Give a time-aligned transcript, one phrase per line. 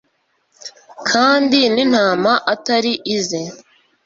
[1.09, 3.41] kandi n intama atari ize